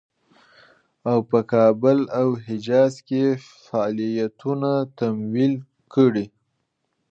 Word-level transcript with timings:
او 1.11 1.17
په 1.29 1.39
کابل 1.53 1.99
او 2.19 2.27
حجاز 2.45 2.93
کې 3.07 3.23
فعالیتونه 3.65 4.71
تمویل 4.99 5.53
کړي. 5.93 6.25